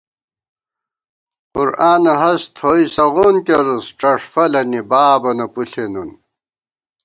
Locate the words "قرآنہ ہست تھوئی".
1.53-2.85